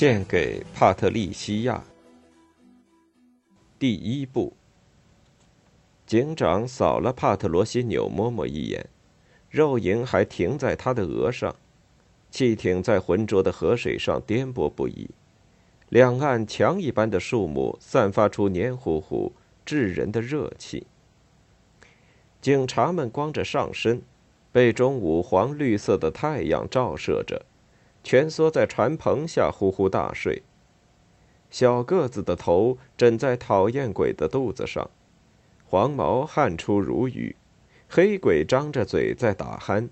[0.00, 1.82] 献给帕特利西亚。
[3.80, 4.52] 第一步。
[6.06, 8.88] 警长扫了帕特罗西纽嬷嬷一眼，
[9.50, 11.52] 肉蝇还停在他的额上，
[12.30, 15.10] 汽艇在浑浊的河水上颠簸不已，
[15.88, 19.32] 两岸墙一般的树木散发出黏糊糊、
[19.66, 20.86] 炙人的热气。
[22.40, 24.00] 警察们光着上身，
[24.52, 27.44] 被中午黄绿色的太阳照射着。
[28.02, 30.42] 蜷缩在船棚下呼呼大睡。
[31.50, 34.90] 小个子的头枕在讨厌鬼的肚子上，
[35.66, 37.36] 黄毛汗出如雨，
[37.88, 39.88] 黑鬼张着嘴在打鼾。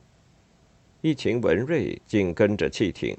[1.00, 3.16] 一群蚊蚋紧跟着汽艇，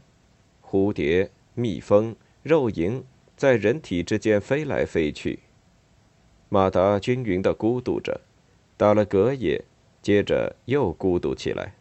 [0.62, 3.02] 蝴蝶、蜜蜂、肉蝇
[3.36, 5.40] 在人体之间飞来飞去。
[6.50, 8.22] 马达均匀地咕嘟着，
[8.76, 9.64] 打了嗝也，
[10.02, 11.74] 接着又咕嘟起来。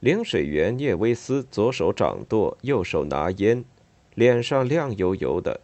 [0.00, 3.62] 领水员聂威斯左手掌舵，右手拿烟，
[4.14, 5.60] 脸上亮油油的，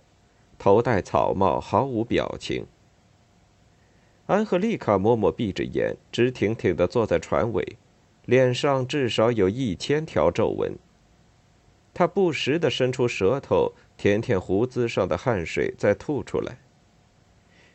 [0.58, 2.66] 头戴草帽，毫无表情。
[4.26, 7.78] 安赫丽卡默默闭着眼，直挺挺地坐在船尾，
[8.26, 10.76] 脸上至少有一千条皱纹。
[11.94, 16.58] 他不时地伸出舌头舔舔胡子上的汗水，再吐出来。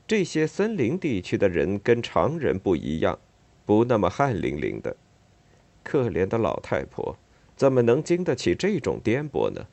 [0.06, 3.18] 这些森林地区的人跟常人不一样，
[3.66, 4.96] 不那么汗淋淋的。
[5.84, 7.18] 可怜的老太婆，
[7.56, 9.68] 怎么能经得起这种颠簸呢？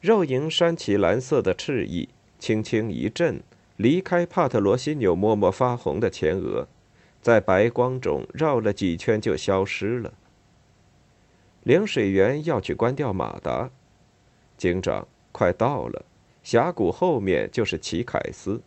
[0.00, 3.42] 肉蝇扇起蓝色的翅翼，轻轻一震，
[3.76, 6.66] 离开帕特罗西纽嬷嬷发红的前额，
[7.20, 10.14] 在白光中绕了几圈就消失了。
[11.64, 13.70] 领水员要去关掉马达，
[14.56, 16.04] 警长快到了，
[16.42, 18.62] 峡谷后面就是奇凯斯。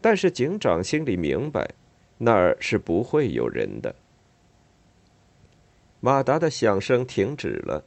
[0.00, 1.70] 但是警长心里明白，
[2.18, 3.94] 那儿是不会有人的。
[6.04, 7.84] 马达的响声停止了，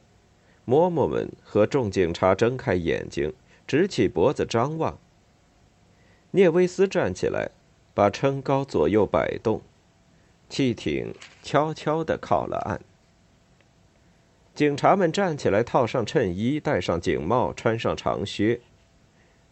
[0.66, 3.34] 嬷嬷们和众警察睁开眼睛，
[3.66, 4.98] 直起脖子张望。
[6.30, 7.50] 聂威斯站起来，
[7.92, 9.60] 把撑篙左右摆动，
[10.48, 12.80] 汽艇悄悄地靠了岸。
[14.54, 18.62] 警察们站起来，套上衬衣，戴上警帽，穿上长靴。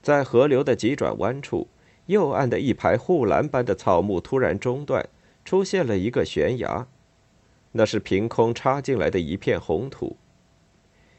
[0.00, 1.68] 在河流的急转弯处，
[2.06, 5.06] 右岸的一排护栏般的草木突然中断，
[5.44, 6.86] 出现了一个悬崖。
[7.76, 10.16] 那是凭空插进来的一片红土。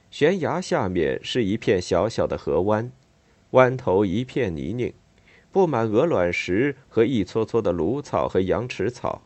[0.10, 2.92] 悬崖下面是一片小小的河湾，
[3.52, 4.94] 湾头一片泥泞，
[5.52, 9.24] 布满鹅卵石和一撮撮的芦草和羊齿草。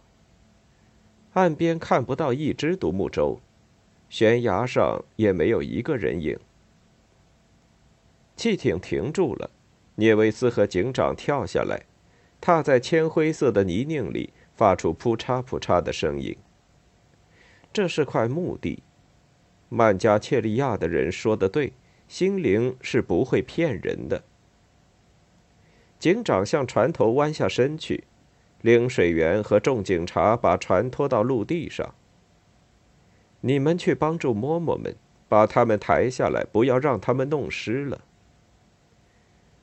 [1.34, 3.40] 岸边看不到一只独木舟，
[4.10, 6.40] 悬崖上也没有一个人影。
[8.36, 9.52] 汽艇停住了，
[9.96, 11.84] 聂维斯和警长跳下来，
[12.42, 16.36] 踏在铅灰色的泥泞里，发出扑嚓扑嚓的声音。
[17.72, 18.82] 这是块墓地，
[19.70, 21.74] 曼加切利亚的人说的对，
[22.08, 24.24] 心灵是不会骗人的。
[26.00, 28.06] 警长向船头弯下身去，
[28.62, 31.94] 领水员和众警察把船拖到陆地上。
[33.42, 34.96] 你们去帮助嬷嬷们，
[35.28, 38.02] 把他们抬下来，不要让他们弄湿了。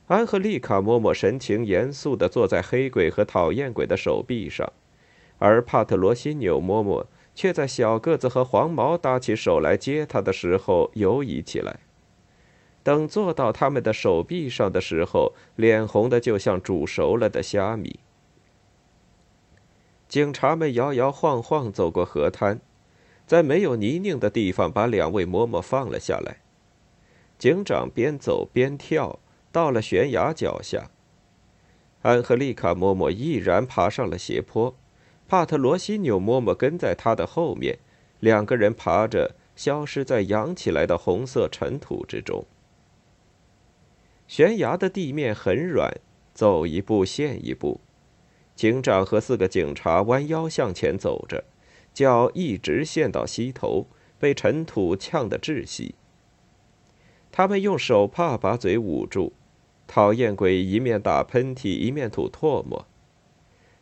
[0.07, 4.71] 安赫丽卡嬷嬷神情严肃地坐在黑鬼和讨厌鬼的手臂上，
[5.37, 7.05] 而帕特罗西纽嬷嬷。
[7.37, 11.81] 却在小个子和黄毛搭起手来接他的时候犹疑起来。
[12.81, 17.99] 等坐到他们的手臂上的时候，脸红的就像煮熟了的虾米。
[20.07, 22.59] 警察们摇摇晃晃走过河滩，
[23.27, 26.37] 在没有泥泞的地方把两位嬷嬷放了下来。
[27.37, 29.19] 警长边走边跳，
[29.51, 30.89] 到了悬崖脚下。
[32.01, 34.75] 安赫丽卡嬷嬷毅然爬上了斜坡。
[35.27, 37.79] 帕特罗西纽嬷嬷跟在他的后面，
[38.21, 42.45] 两个人爬着，消失在扬起来的红色尘土之中。
[44.27, 45.99] 悬崖的地面很软，
[46.33, 47.81] 走一步陷一步。
[48.55, 51.43] 警长和四个警察弯腰向前走着，
[51.93, 53.87] 脚一直陷到膝头，
[54.17, 55.95] 被尘土呛得窒息。
[57.31, 59.33] 他们用手帕把嘴捂住，
[59.85, 62.87] 讨厌鬼一面打喷嚏，一面吐唾沫。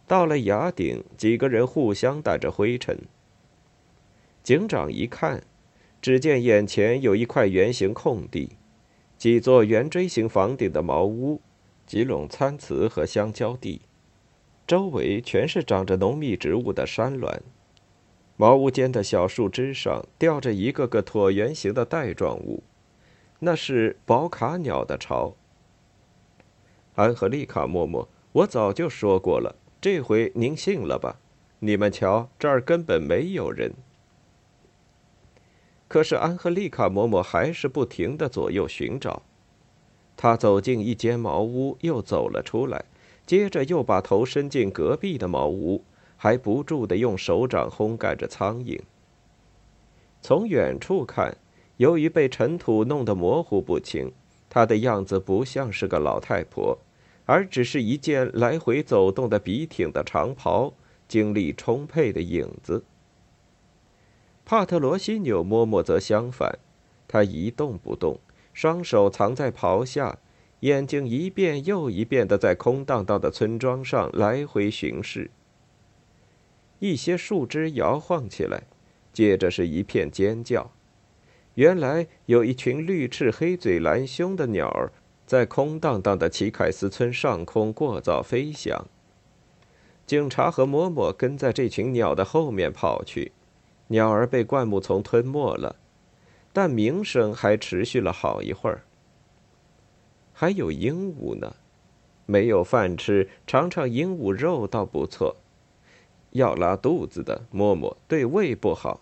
[0.08, 2.98] 到了崖顶，几个人互相带着灰尘。
[4.44, 5.44] 警长一看，
[6.02, 8.58] 只见眼前有一块圆形空地，
[9.18, 11.42] 几座圆锥形房顶的茅屋，
[11.88, 13.82] 几垄参差和香蕉地，
[14.68, 17.42] 周围全是长着浓密植物的山峦。
[18.38, 22.62] 茅屋间的小树枝上吊着一个个椭圆形的带状物，
[23.40, 25.36] 那是宝卡鸟的巢。
[26.94, 29.56] 安和丽卡默默，我早就说过了，
[29.86, 31.20] 这回您信了吧？
[31.60, 33.72] 你们瞧，这儿根本没有人。
[35.88, 39.22] 可是安赫丽卡嬷嬷还是不停的左右寻找。
[40.18, 42.86] 她走进一间茅屋，又走了出来，
[43.28, 45.84] 接着又把头伸进隔壁的茅屋，
[46.18, 48.82] 还不住的用手掌烘干着苍蝇。
[50.20, 51.38] 从远处看，
[51.78, 54.12] 由于被尘土弄得模糊不清，
[54.50, 56.80] 她的样子不像是个老太婆，
[57.26, 60.74] 而只是一件来回走动的笔挺的长袍，
[61.08, 62.84] 精力充沛的影子。
[64.46, 66.60] 帕特罗西纽嬷嬷则相反，
[67.08, 68.20] 她一动不动，
[68.54, 70.20] 双手藏在袍下，
[70.60, 75.32] 眼睛一遍又一遍地在空荡荡的村庄上来回巡视。
[76.80, 78.64] 一些树枝摇晃起来，
[79.12, 80.72] 接着是一片尖叫。
[81.56, 84.92] 原来有一群绿翅黑嘴蓝胸的鸟儿
[85.26, 88.86] 在空荡荡的奇凯斯村上空过早飞翔。
[90.06, 93.32] 警察和嬷嬷跟在这群鸟的后面跑去。
[93.88, 95.76] 鸟儿被灌木丛吞没了，
[96.52, 98.82] 但鸣声还持续了好一会儿。
[100.34, 101.56] 还有鹦鹉呢，
[102.26, 105.36] 没有饭吃，尝尝鹦鹉肉倒不错。
[106.32, 109.02] 要拉肚子的，摸摸对胃不好。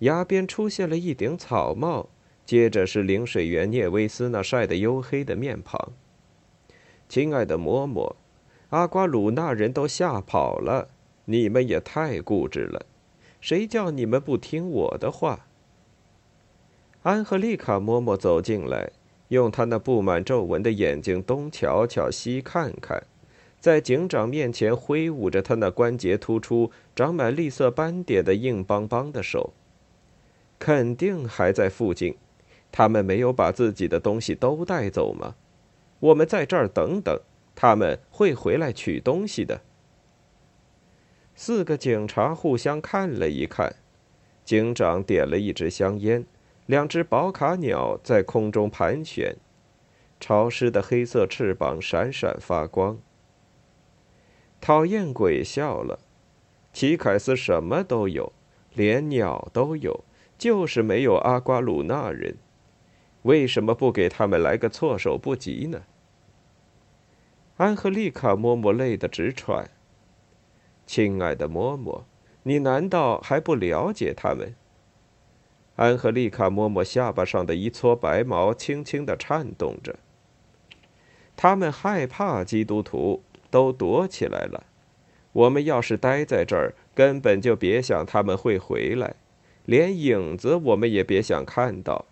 [0.00, 2.08] 崖边出现了一顶草帽，
[2.46, 5.92] 接着是领水员聂威斯那晒得黝黑的面庞。
[7.08, 8.14] 亲爱的嬷嬷，
[8.70, 10.88] 阿瓜鲁纳人都吓跑了，
[11.26, 12.84] 你们也太固执了。
[13.40, 15.46] 谁叫你们不听我的话？
[17.02, 18.90] 安赫丽卡嬷嬷走进来，
[19.28, 23.04] 用她那布满皱纹的眼睛东瞧瞧西看看，
[23.60, 29.52] 在警长面前挥舞着她那关节突出、长满绿色斑点的硬邦邦的手。
[30.58, 32.16] 肯定还在附近，
[32.76, 35.36] 他们没有把自己的东西都带走吗？
[36.00, 37.20] 我们在这儿等等，
[37.54, 39.60] 他们会回来取东西的。
[41.36, 43.76] 四个警察互相看了一看，
[44.44, 46.26] 警长点了一支香烟，
[46.66, 49.36] 两只宝卡鸟在空中盘旋，
[50.18, 52.98] 潮湿的黑色翅膀闪闪发光。
[54.60, 56.00] 讨厌鬼笑了，
[56.72, 58.32] 奇凯斯什么都有，
[58.74, 60.02] 连鸟都有，
[60.36, 62.36] 就是没有阿瓜鲁纳人，
[63.24, 65.82] 为什么不给他们来个措手不及呢？
[67.56, 69.70] 安赫丽卡嬷嬷累得直喘。
[70.86, 72.02] 亲爱的嬷嬷，
[72.42, 74.54] 你难道还不了解他们？
[75.76, 79.96] 安赫丽卡嬷嬷下巴上的一撮白毛轻轻的颤动着。
[81.34, 84.64] 他们害怕基督徒，都躲起来了。
[85.32, 89.16] 我们要是待在这儿，根本就别想他们会回来，
[89.64, 92.04] 连影子我们也别想看到。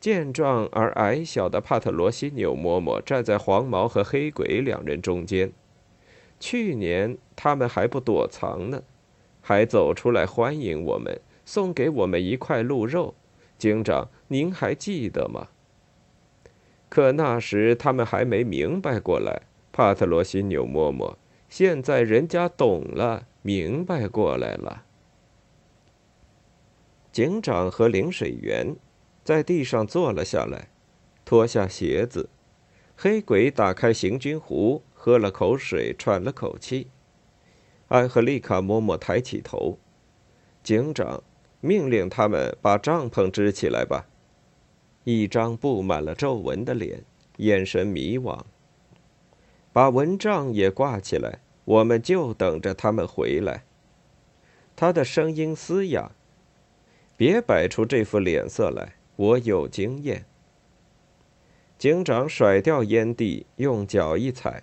[0.00, 5.52] 健壮而矮小的帕特罗西纽嬷嬷站在黄毛和黑鬼两人中间。
[6.38, 8.82] 去年他们还不躲藏呢，
[9.40, 13.14] 还走出来欢迎我们，送给我们一块鹿肉。
[13.58, 15.48] 警长，您还记得吗？
[16.88, 19.42] 可那时他们还没明白过来。
[19.72, 21.16] 帕特罗西纽嬷嬷，
[21.48, 24.84] 现在人家懂了，明白过来了。
[27.10, 28.76] 警长和领水员
[29.28, 30.70] 在地上坐了下来，
[31.22, 32.30] 脱下鞋子。
[32.96, 34.82] 黑鬼打开行军壶。
[34.94, 36.88] 喝了口水，喘了口气。
[37.88, 39.78] 安赫丽卡默默抬起头，
[40.62, 41.22] 警长
[41.60, 44.06] 命令他们把帐篷支起来吧。
[45.04, 47.04] 一张布满了皱纹的脸，
[47.36, 48.40] 眼神迷惘。
[49.74, 53.64] 把蚊帐也挂起来，我们就等着他们回来。
[54.74, 56.12] 他的声音嘶哑。
[57.18, 60.24] 别摆出这副脸色来，我有经验。
[61.76, 64.62] 警长甩掉烟蒂，用脚一踩。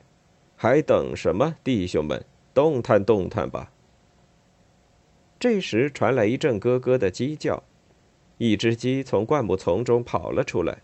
[0.56, 3.74] 还等什么，弟兄们，动弹动弹吧！
[5.38, 7.64] 这时传来一阵咯咯的鸡叫，
[8.38, 10.78] 一只鸡从灌木丛中跑了出来。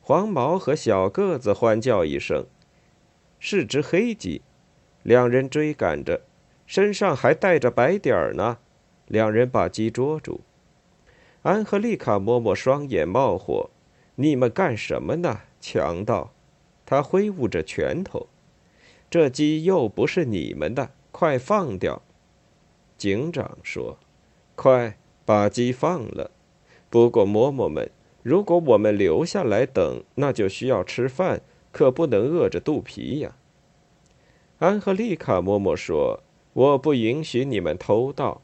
[0.00, 2.46] 黄毛和小个子欢叫一声，
[3.38, 4.40] 是只黑鸡。
[5.02, 6.22] 两人追赶着，
[6.66, 8.58] 身上还带着白点儿呢。
[9.06, 10.40] 两人把鸡捉住。
[11.46, 13.70] 安赫丽卡嬷嬷双眼冒火
[14.16, 15.42] ：“你们干什么呢？
[15.60, 16.32] 强盗！
[16.84, 18.26] 他挥舞着拳头。
[19.08, 22.02] 这鸡又不是你们的，快放掉！
[22.98, 23.96] 警长说
[24.56, 26.32] ：“快把鸡放了。”
[26.90, 27.92] 不过，嬷嬷们，
[28.24, 33.36] 如果我们留下来等，那就需要吃饭，可不能饿着肚皮呀。
[34.58, 38.42] 安赫丽卡嬷嬷说：“我不允许你们偷盗。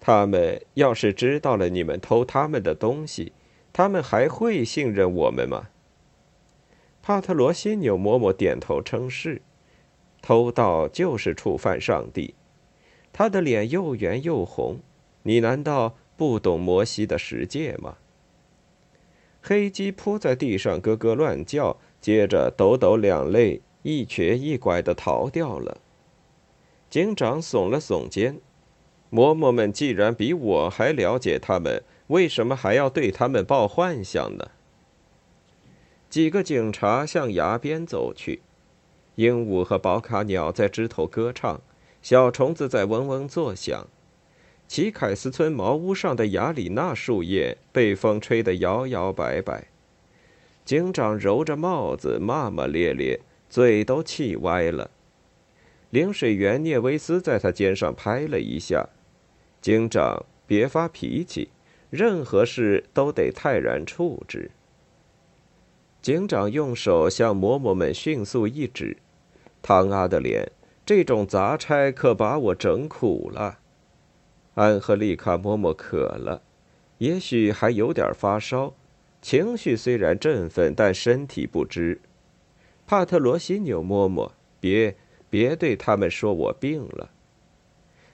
[0.00, 3.32] 他们要是知道了你们偷他们的东西，
[3.72, 5.68] 他们还会信任我们吗？”
[7.02, 9.42] 帕特罗西纽嬷嬷点头称是。
[10.22, 12.34] 偷盗就是触犯上帝。
[13.12, 14.80] 他的脸又圆又红。
[15.22, 15.96] 你难道？
[16.16, 17.96] 不懂摩西的十诫吗？
[19.40, 25.78] 黑鸡扑在地上咯咯乱叫，接着抖抖两肋，一瘸一拐的逃掉了。
[26.90, 28.38] 警长耸了耸肩
[29.10, 34.50] ：“嬷嬷们既然比我还了解他们，为什么还要对他们抱幻想呢？”
[36.08, 38.40] 几个警察向崖边走去，
[39.16, 41.60] 鹦鹉和宝卡鸟在枝头歌唱，
[42.02, 43.86] 小虫子在嗡嗡作响。
[44.66, 49.66] 齐凯斯村茅屋上的雅里娜树叶被风吹得摇摇摆摆，
[50.64, 54.90] 警长揉着帽子骂骂咧咧，嘴都气歪了。
[55.90, 58.88] 领水员聂维斯在他肩上拍了一下
[59.60, 61.50] ：“警长，别发脾气，
[61.90, 64.50] 任何事都得泰然处之。”
[66.00, 68.96] 警长用手向嬷嬷们迅速一指
[69.60, 70.50] ：“唐阿的脸，
[70.86, 73.58] 这种杂差可把我整苦了。”
[74.54, 76.42] 安赫丽卡嬷嬷渴了，
[76.98, 78.74] 也许还有点发烧，
[79.20, 82.00] 情绪虽然振奋，但身体不支。
[82.86, 84.96] 帕特罗西纽嬷嬷，别
[85.28, 87.10] 别对他们说我病了。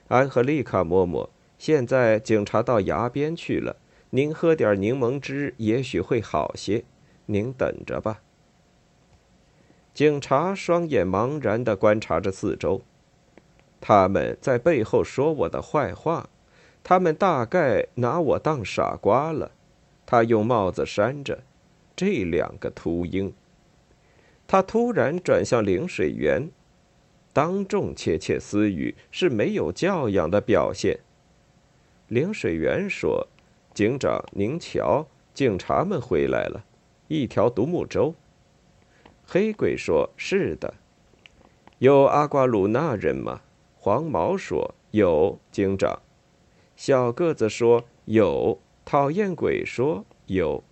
[0.09, 3.77] 安赫丽卡嬷嬷，现在警察到崖边去了，
[4.11, 6.83] 您喝点柠檬汁也许会好些，
[7.25, 8.21] 您等着吧。
[9.93, 12.81] 警察双眼茫然地观察着四周。
[13.81, 16.29] 他们在背后说我的坏话，
[16.83, 19.51] 他们大概拿我当傻瓜了。
[20.05, 21.43] 他用帽子扇着
[21.95, 23.33] 这两个秃鹰。
[24.47, 26.49] 他突然转向领水员，
[27.33, 30.99] 当众窃窃私语是没有教养的表现。
[32.07, 33.27] 领水员说
[33.73, 36.63] ：“警长，您瞧，警察们回来了，
[37.07, 38.15] 一条独木舟。”
[39.25, 40.73] 黑鬼说：“是的，
[41.79, 43.41] 有阿瓜鲁纳人吗？”
[43.75, 46.01] 黄毛说：“有警长。”
[46.75, 50.63] 小个子说：“有。”讨厌鬼说：“有。”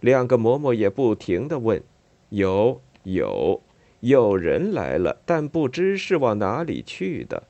[0.00, 1.82] 两个嬷嬷也不停的问
[2.28, 3.62] ：“有有
[4.00, 7.44] 有人来了，但不知是往哪里去的。”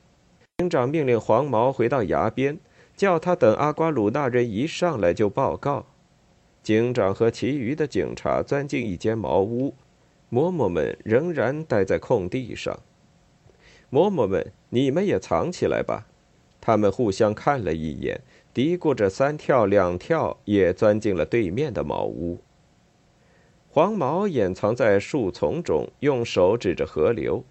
[0.59, 2.59] 警长命令黄毛回到崖边，
[2.97, 5.87] 叫他等阿瓜鲁那人一上来就报告。
[6.63, 9.75] 警长和其余的警察钻进一间茅屋，
[10.33, 12.81] 嬷嬷们仍然待在空地上。
[13.93, 16.09] 嬷嬷们，你们也藏起来吧。
[16.61, 18.21] 他们互相看了一眼，
[18.53, 22.41] 嘀咕着三跳两跳，也钻进了对面的茅屋。
[23.69, 27.45] 黄毛掩藏在树丛中，用手指着河流。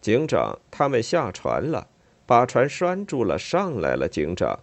[0.00, 1.86] 警长，他们下船了，
[2.26, 4.08] 把船拴住了，上来了。
[4.08, 4.58] 警长，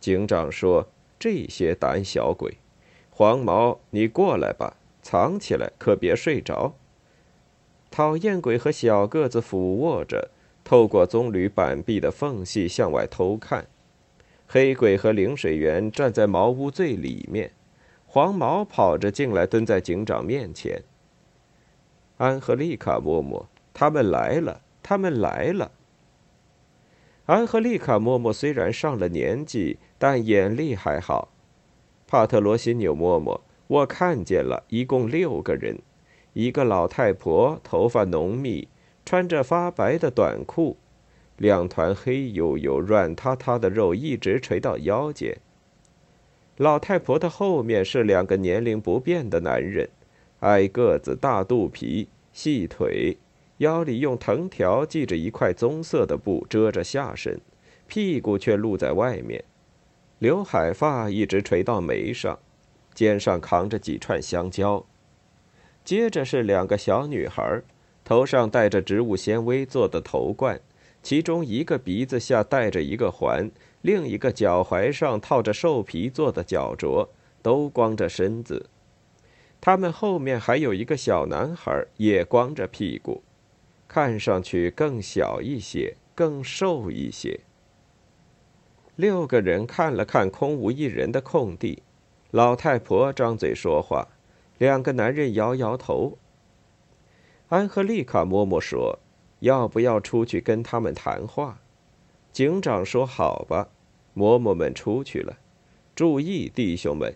[0.00, 0.88] 警长说
[1.18, 2.58] ：“这些胆小鬼，
[3.10, 6.74] 黄毛，你过来吧，藏起来，可别睡着。”
[7.90, 10.30] 讨厌鬼和小个子俯卧着，
[10.62, 13.66] 透过棕榈板壁的缝隙向外偷看。
[14.46, 17.52] 黑鬼和领水员站在茅屋最里面。
[18.06, 20.82] 黄毛跑着进来，蹲在警长面前。
[22.16, 25.72] 安和丽卡嬷嬷，他们来了，他们来了。
[27.28, 31.28] 安赫丽卡嬷嬷虽然上了年纪，但眼力还好。
[32.06, 35.78] 帕特罗西纽嬷嬷，我看见了，一共六个人。
[36.32, 38.68] 一个老太婆，头发浓密，
[39.04, 40.78] 穿着发白的短裤，
[41.36, 45.36] 两团黑黝黝、软塌塌的肉一直垂到腰间。
[46.56, 49.90] 老太婆的后面是两个年龄不变的男人，
[50.40, 53.18] 矮个子、大肚皮、细腿，
[53.58, 57.40] 腰里用藤条系着一块棕色的布遮着下身，
[57.86, 59.44] 屁股却露在外面，
[60.18, 62.38] 刘海发一直垂到眉上，
[62.94, 64.84] 肩上扛着几串香蕉。
[65.84, 67.62] 接着是两个小女孩，
[68.04, 70.60] 头上戴着植物纤维做的头冠，
[71.02, 73.50] 其中一个鼻子下戴着一个环，
[73.82, 77.08] 另一个脚踝上套着兽皮做的脚镯，
[77.42, 78.68] 都光着身子。
[79.60, 83.22] 他们后面还有一个小男孩，也光着屁股，
[83.88, 87.40] 看上去更小一些，更瘦一些。
[88.94, 91.82] 六个人看了看空无一人的空地，
[92.30, 94.08] 老太婆张嘴说话。
[94.58, 96.18] 两个男人摇摇头。
[97.48, 98.98] 安赫丽卡嬷嬷说
[99.38, 101.60] ：“要不要出去跟他们谈话？”
[102.32, 103.68] 警长说：“好吧。”
[104.16, 105.38] 嬷嬷们出去了。
[105.94, 107.14] 注意，弟兄们！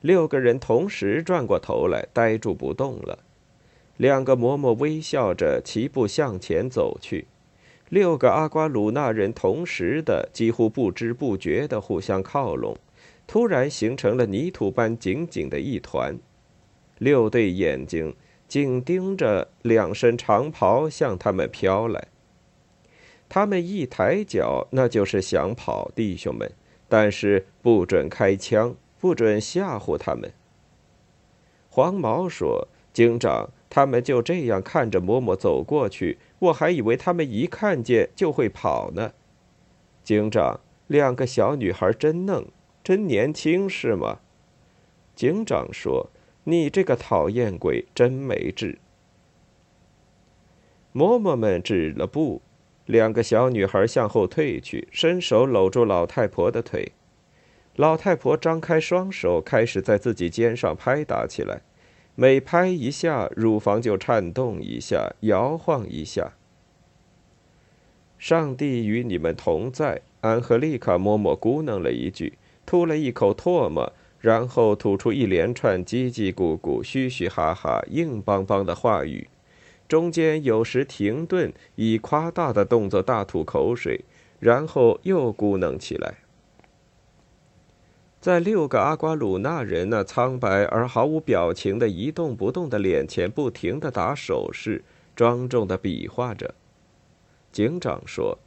[0.00, 3.23] 六个人同时转过头来，呆住不动了。
[3.96, 7.26] 两个嬷嬷微笑着齐步向前走去。
[7.90, 12.76] 六个阿瓜鲁纳人同时的、几乎不知不觉的互相靠拢，
[13.26, 16.18] 突然形成了泥土般紧紧的一团。
[16.98, 18.14] 六对眼睛
[18.48, 22.08] 紧盯着两身长袍向他们飘来。
[23.28, 26.50] 他们一抬脚，那就是想跑，弟兄们，
[26.88, 30.32] 但是不准开枪，不准吓唬他们。
[31.68, 39.12] 黄毛说：“警长。”他们就这样看着嬷嬷走过去，我还以为他们一看见就会跑呢。
[40.04, 42.46] 警长，两个小女孩真嫩，
[42.84, 44.20] 真年轻，是吗？
[45.16, 46.10] 警长说
[46.44, 48.78] ：“你这个讨厌鬼，真没治。”
[50.94, 52.42] 嬷嬷们止了步，
[52.86, 56.92] 两个小女孩向后退去，伸手搂住老太婆的腿。
[57.74, 61.62] 老太婆张开双手，开始在自己肩上拍打起来。
[62.16, 66.32] 每拍一下，乳房就颤动一下，摇晃一下。
[68.18, 70.02] 上帝与你们同在。
[70.20, 79.28] 安赫丽卡默默咕哝了一句，吐了一口唾沫，然后吐出一连串叽叽咕咕、嘘嘘哈哈、硬邦邦的话语，
[79.86, 84.00] 中间有时停顿，以夸大的动作大吐口水，
[84.40, 86.14] 然后又咕哝起来。
[88.24, 94.82] 在六个阿瓜鲁纳人那苍白而毫无表情的一动不动的脸前，不停的打手势，
[95.14, 96.54] 庄重的比划着。
[97.52, 98.38] 警长说：“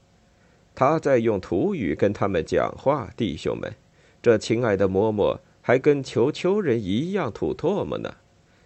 [0.73, 3.71] 他在用土语跟他们讲话，弟兄们。
[4.19, 8.15] 这亲爱的嬷嬷还跟求丘人一样吐唾沫呢。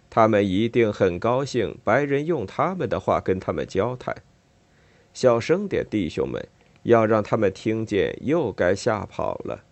[0.08, 4.16] 他们一定很高兴，白人用他们的话跟他们交谈。
[5.12, 6.42] 小声点，弟兄们，
[6.84, 9.64] 要让他们听见，又该吓跑了。”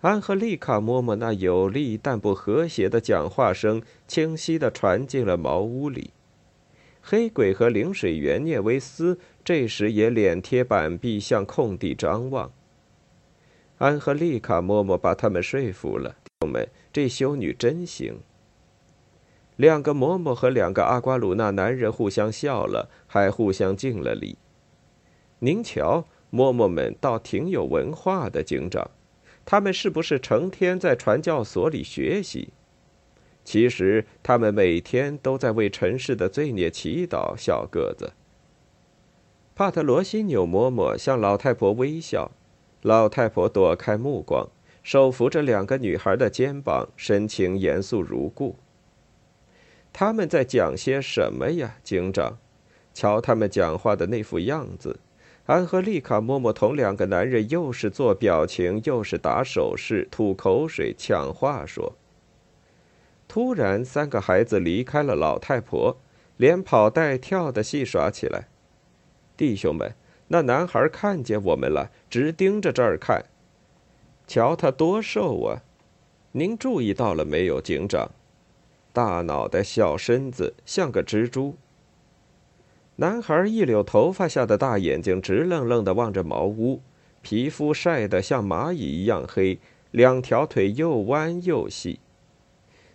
[0.00, 6.12] 安赫丽卡嬷嬷那有力但不和谐的讲话声清晰地传进了茅屋里。
[7.02, 12.50] 黑鬼和灵水员涅维斯这时也脸贴板壁向空地张望。
[13.76, 18.20] 安赫丽卡嬷嬷把他们说服了，弟兄们，这修女真行。
[19.56, 24.38] 两个嬷嬷和两个阿瓜鲁纳男人互相笑了，还互相敬了礼。
[25.40, 28.90] 您瞧，嬷嬷们倒挺有文化的，警长。
[29.44, 32.52] 他们是不是成天在传教所里学习？
[33.42, 37.34] 其实他们每天都在为尘世的罪孽祈祷。
[37.36, 38.12] 小个子，
[39.56, 42.30] 帕特罗西纽嬷嬷向老太婆微笑，
[42.82, 44.48] 老太婆躲开目光，
[44.82, 48.56] 手扶着两个女孩的肩膀，神情严肃如故。
[49.92, 52.38] 他们在讲些什么呀，警长？
[52.92, 55.00] 瞧他们讲话的那副样子。
[55.50, 61.96] 安赫丽卡嬷嬷同两个男人又是做表情，又是打手势、吐口水、抢话说。
[63.26, 65.98] 突然，三个孩子离开了老太婆，
[66.36, 68.46] 连跑带跳的戏耍起来。
[69.36, 69.92] 弟兄们，
[70.28, 73.24] 那男孩看见我们了，直盯着这儿看。
[74.28, 75.64] 瞧他多瘦啊！
[76.30, 78.12] 您注意到了没有，警长？
[78.92, 81.56] 大脑袋、小身子，像个蜘蛛。
[83.00, 86.82] 男孩一绺头发下的大眼睛直愣愣地望着茅屋，
[87.22, 89.58] 皮肤晒得像蚂蚁一样黑，
[89.90, 91.98] 两条腿又弯又细。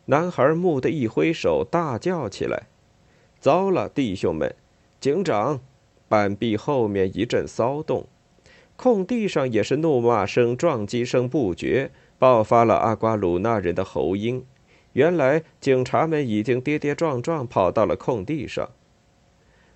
[0.05, 2.67] 男孩蓦地一挥手，大叫起来
[3.41, 4.53] ：“糟了，弟兄们！
[4.99, 5.59] 警长！”
[6.07, 8.05] 板壁后面一阵骚动，
[8.75, 11.89] 空地上也是怒骂声、撞击声不绝，
[12.19, 14.45] 爆发了阿瓜鲁纳人的喉音。
[14.93, 18.69] 原来警察们已经跌跌撞撞跑到了空地上。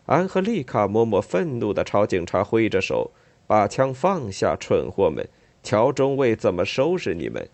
[0.09, 3.11] 安赫丽卡嬷嬷愤怒地朝警察挥着手
[3.45, 5.29] ：“把枪放下，蠢货们！
[5.61, 7.47] 乔中尉怎么收拾你们？”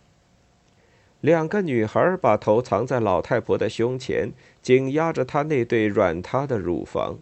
[1.20, 7.20] 两个女孩把头藏在老太婆的胸前，紧压着她那对软塌的乳房。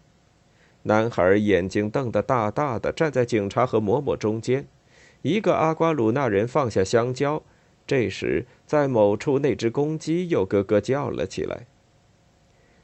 [0.83, 4.67] 男孩眼睛瞪得大大的，站在警察和嬷嬷中间。
[5.23, 7.41] 一个阿瓜鲁纳人放下香蕉。
[7.87, 11.65] 这时，在某处，那只公鸡又咯咯叫了起来。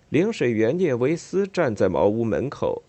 [0.09, 2.81] 灵水员涅维斯站在茅屋门口，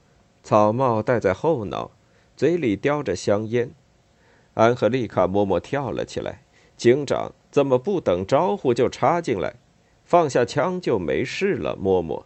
[0.42, 1.90] 草帽戴在后脑，
[2.35, 3.70] 嘴里叼着香烟。
[4.54, 6.42] 安和丽卡嬷嬷跳了起来
[6.78, 9.56] ：“警长怎么不等招呼就插进来？
[10.02, 12.24] 放下枪就没事了。”嬷嬷，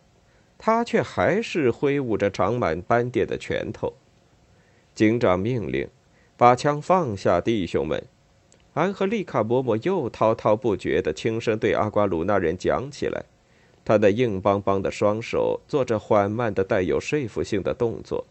[0.57, 3.95] 他却还是挥舞着长满斑点的拳头。
[4.95, 5.89] 警长命令
[6.39, 8.05] ：“把枪放下，弟兄们！”
[8.75, 13.25] 安和丽卡嬷嬷又滔滔不绝地轻声对阿瓜鲁纳人讲起来，
[13.85, 18.27] 他那硬邦邦的双手做着缓慢的、带有说服性的动作。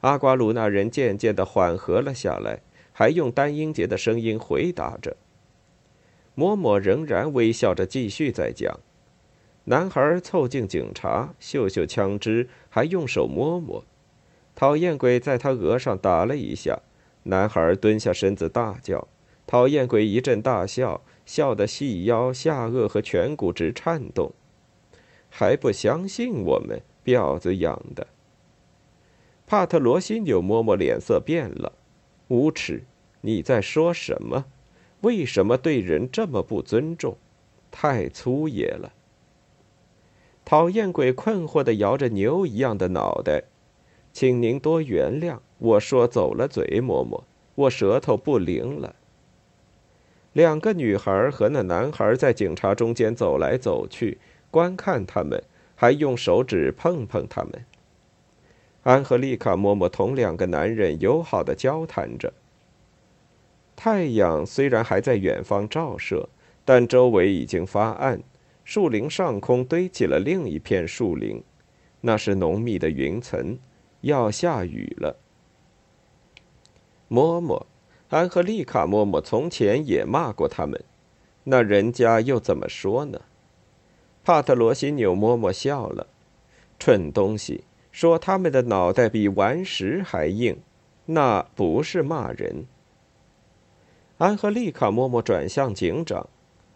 [0.00, 2.60] 阿瓜鲁纳人渐渐地缓和了下来，
[2.92, 5.16] 还用单音节的声音回答着。
[6.36, 8.78] 嬷嬷仍然微笑着继续在讲。
[9.64, 13.84] 男孩凑近警察，嗅嗅枪支，还用手摸摸。
[14.54, 16.78] 讨厌鬼在他额上打了一下，
[17.24, 19.08] 男孩蹲下身子大叫。
[19.46, 24.32] 讨厌鬼一阵大笑，笑得细腰、下颚和颧骨直颤动。
[25.38, 28.06] 还不相信我们，婊子养的！
[29.46, 31.74] 帕特罗西纽摸摸脸色变了，
[32.28, 32.84] 无耻！
[33.20, 34.46] 你在说什么？
[35.02, 37.18] 为什么对人这么不尊重？
[37.70, 38.94] 太粗野了！
[40.42, 43.44] 讨厌鬼困惑的摇着牛一样的脑袋，
[44.14, 48.96] 请您多原谅，我说走了嘴，嬷嬷，我舌头不灵了。
[50.32, 54.16] 两个女孩和那男孩在警察中间走来走去，
[54.56, 55.42] 观看他们，
[55.74, 57.66] 还用手指碰碰他们。
[58.84, 62.32] 安和丽卡嬷嬷同两个男人友好的交谈着。
[63.76, 66.30] 太阳虽然还在远方照射，
[66.64, 68.22] 但周围已经发暗，
[68.64, 71.44] 树林上空堆起了另一片树林，
[72.00, 73.58] 那是浓密的云层，
[74.00, 75.18] 要下雨了。
[77.10, 77.66] 嬷嬷。
[78.08, 80.82] 安和丽卡嬷嬷从前也骂过他们，
[81.44, 83.20] 那人家又怎么说呢？
[84.26, 86.08] 帕特罗西纽嬷嬷笑了，
[86.80, 87.62] 蠢东西，
[87.92, 90.58] 说他们的脑袋比顽石还硬，
[91.04, 92.66] 那不是骂人。
[94.18, 96.28] 安赫丽卡嬷嬷转向警长：“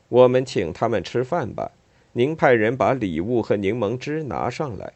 [0.08, 1.72] 我们请他们吃饭吧，
[2.12, 4.92] 您派人把礼物和柠檬汁拿上来。”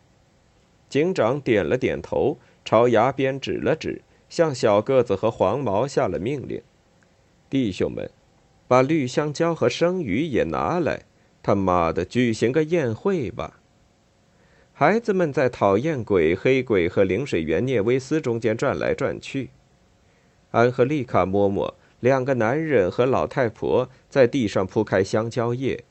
[0.89, 4.03] 警长点了点头，朝崖边指了指。
[4.29, 6.63] 向小个子和黄毛下了命令
[7.51, 8.09] ：“弟兄们，
[8.69, 11.03] 把绿香蕉和生鱼也拿来！
[11.45, 13.61] 他妈的，举行个宴会吧！”
[14.73, 19.51] 孩子们在讨厌鬼、黑鬼和灵水员涅维斯中间转来转去。
[20.51, 25.85] 安和丽卡嬷嬷、两个男人和老太婆在地上铺开香蕉叶，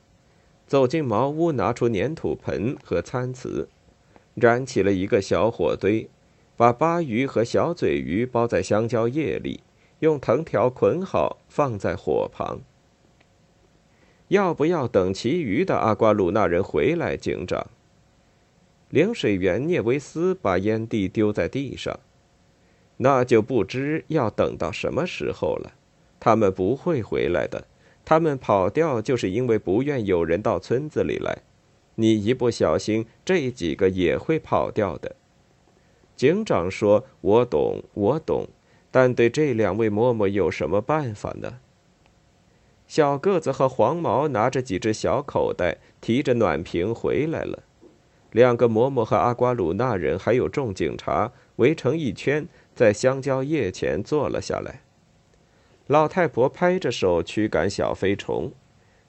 [0.66, 3.68] 走进茅屋，拿出粘土盆和餐瓷，
[4.34, 6.10] 燃起了一个小火堆。
[6.56, 9.60] 把巴鱼和小嘴鱼包在香蕉叶里，
[10.00, 12.60] 用藤条捆好，放在火旁。
[14.34, 17.16] 要不要等其余的阿瓜鲁纳人回来？
[17.16, 17.68] 警长。
[18.90, 22.00] 领水员涅维斯把烟蒂丢在地上。
[22.96, 25.74] 那就不知要等到什么时候了。
[26.18, 27.68] 他们不会回来的。
[28.04, 31.38] 他们跑掉就是因为不愿有人到村子里来。
[31.94, 35.14] 你一不小心，这几个也会跑掉的。
[36.16, 38.48] 警长说：“我懂，我懂，
[38.90, 41.60] 但对这两位嬷嬷有什么办法呢？”
[42.94, 47.64] 小个子和黄毛拿着几只小口袋，提着暖瓶回来了。
[48.30, 54.82] 两个嬷嬷和阿瓜鲁纳人还有众警察围成一圈，在香蕉叶前坐了下来。
[55.88, 58.52] 老太婆拍着手驱赶小飞虫，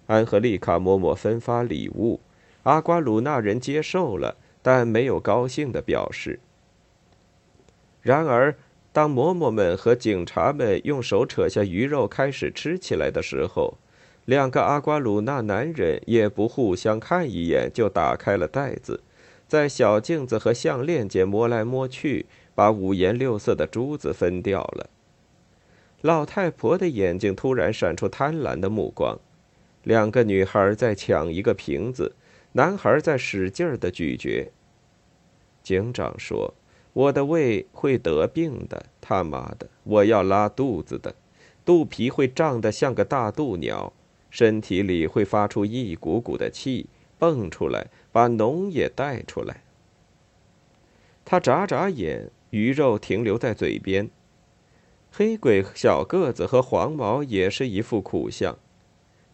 [0.08, 2.22] 安和丽卡嬷嬷分发礼物，
[2.64, 6.40] 阿瓜鲁纳人接受了，但没有高兴的表示。
[8.02, 8.56] 然而，
[8.96, 13.78] 当嬷嬷们和警察们用手扯下鱼肉开始吃起来的时候，
[14.24, 19.04] 两个阿瓜鲁纳男人也不互相看一眼就打开了袋子，
[19.50, 24.90] 在小镜子和项链间摸来摸去，把五颜六色的珠子分掉了。
[26.00, 29.20] 老太婆的眼睛突然闪出贪婪的目光，
[29.84, 32.16] 两个女孩在抢一个瓶子，
[32.54, 34.54] 男孩在使劲儿的咀嚼。
[35.62, 36.54] 警长说。
[36.96, 39.68] 我的胃会得病的，他妈的！
[39.84, 41.14] 我要拉肚子的，
[41.66, 43.92] 肚皮会胀得像个大肚鸟，
[44.30, 46.88] 身体里会发出一股股的气，
[47.20, 49.62] 蹦出来，把脓也带出来。
[51.26, 54.10] 他眨眨眼，鱼肉停留在嘴边。
[55.12, 58.58] 黑鬼小个子和黄毛也是一副苦相。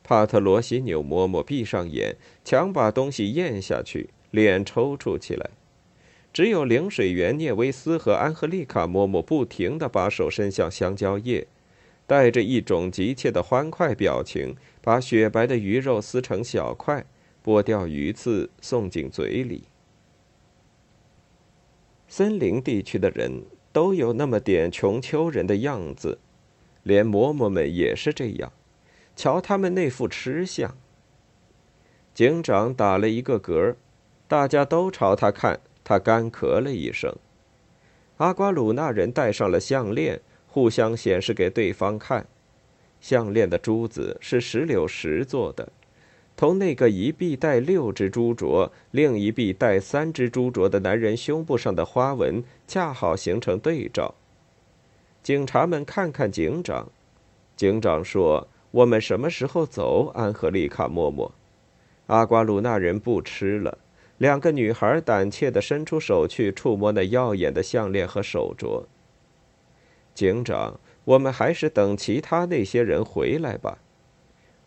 [0.04, 5.52] 帕特罗西纽嬷嬷闭上眼，强把东西咽下去，脸抽搐起来。
[6.34, 11.46] 只有灵水员涅维斯和安赫丽卡嬷嬷不停地把手伸向香蕉叶，
[12.08, 17.06] 带着一种急切的欢快表情，把雪白的鱼肉撕成小块，
[17.44, 19.66] 剥掉鱼刺送进嘴里。
[22.08, 26.20] 森林地区的人都有那么点穷秋人的样子，
[26.84, 28.54] 连嬷嬷们也是这样。
[29.18, 30.78] 瞧他们那副吃相。
[32.14, 33.76] 警长打了一个嗝，
[34.30, 35.60] 大家都朝他看。
[35.92, 37.14] 他干咳了一声，
[38.16, 42.26] 阿瓜鲁纳人戴上了项链，互相显示给对方看。
[43.02, 45.70] 项链的珠子是石榴石做的，
[46.38, 54.16] 同那个一臂戴六只珠镯，另一臂戴三只珠镯的男人胸部上的花纹恰好形成对照。
[55.22, 56.88] 警察们看看警长，
[57.58, 61.32] 警长说：“我们什么时候走？”安赫丽卡嬷嬷，
[62.08, 63.78] 阿瓜鲁纳人不吃了。
[64.22, 68.84] 两个女孩胆怯地伸出手去触摸那耀眼的项链和手镯。
[70.14, 73.80] 警长，我们还是等其他那些人回来吧。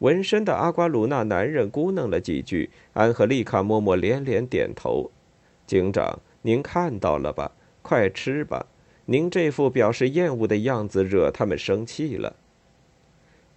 [0.01, 5.12] 纹身的阿瓜鲁纳男人咕哝了几句，安和丽卡嬷嬷连连点头。
[5.69, 7.53] 警长，您看到了吧？
[7.81, 8.67] 快吃吧！
[9.05, 12.35] 您这副表示厌恶的样子惹他们生气了。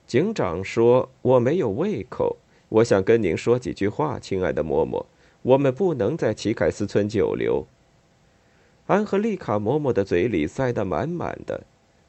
[0.05, 2.37] 警长说：“我没有胃口，
[2.69, 5.03] 我想跟您说几句话，亲爱的嬷嬷。”
[5.47, 7.65] 我们不能在奇凯斯村久留。
[8.87, 11.63] 安和丽卡嬷嬷的嘴里塞得满满的。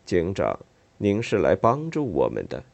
[0.05, 0.59] 警长，
[0.97, 2.65] 您是来帮助我们的。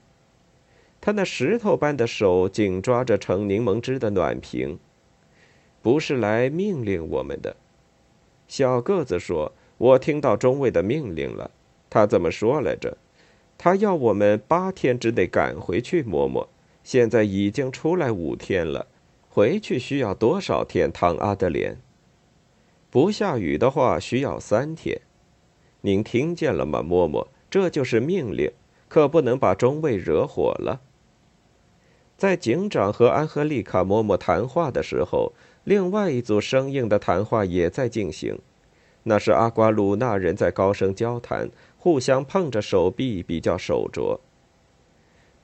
[1.03, 4.79] 他那石头般的手紧抓着盛柠檬汁的暖瓶，
[5.83, 7.55] 不是来命令我们的。
[8.49, 11.51] 小个子说：“我听到中尉的命令了。
[11.91, 12.97] 他怎么说来着？
[13.59, 16.03] 他要我们八天之内赶回去。
[16.03, 16.47] 嬷嬷，
[16.83, 18.87] 现在已经出来五天了。”
[19.35, 20.93] 回去需要多少天？
[20.93, 21.77] 汤阿德莲，
[22.89, 25.01] 不下雨的话需要三天。
[25.81, 27.27] 您听见了吗，嬷嬷？
[27.51, 28.53] 这就是命令，
[28.87, 30.83] 可不能把中尉惹火了。
[32.17, 35.33] 在警长和安赫丽卡嬷嬷谈话的时候，
[35.65, 38.39] 另外一组生硬的谈话也在进行。
[39.03, 44.21] 那是阿瓜鲁纳人在高声交谈，互相碰着手臂比较手镯。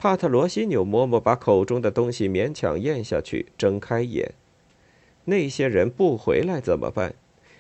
[0.01, 4.33] 帕特罗西纽嬷嬷把口中的东西勉强咽下去，睁开眼。
[5.27, 7.15] 那些人不回来怎么办？